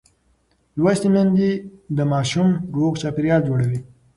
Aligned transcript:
لوستې 0.81 1.09
میندې 1.13 1.49
د 1.97 1.99
ماشوم 2.11 2.49
روغ 2.77 2.93
چاپېریال 3.01 3.41
جوړوي. 3.49 3.79